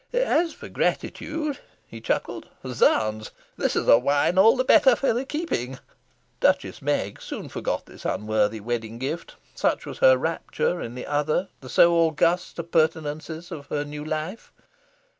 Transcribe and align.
'As 0.13 0.51
for 0.51 0.67
gratitude,' 0.67 1.59
he 1.85 2.01
chuckled, 2.01 2.47
'zounds! 2.67 3.29
that 3.57 3.75
is 3.75 3.87
a 3.87 3.99
wine 3.99 4.35
all 4.39 4.55
the 4.57 4.63
better 4.63 4.95
for 4.95 5.13
the 5.13 5.25
keeping.' 5.25 5.77
Duchess 6.39 6.81
Meg 6.81 7.21
soon 7.21 7.49
forgot 7.49 7.85
this 7.85 8.03
unworthy 8.03 8.59
wedding 8.59 8.97
gift, 8.97 9.35
such 9.53 9.85
was 9.85 9.99
her 9.99 10.17
rapture 10.17 10.81
in 10.81 10.95
the 10.95 11.05
other, 11.05 11.49
the 11.59 11.69
so 11.69 11.93
august, 11.95 12.57
appurtenances 12.57 13.51
of 13.51 13.67
her 13.67 13.85
new 13.85 14.03
life. 14.03 14.51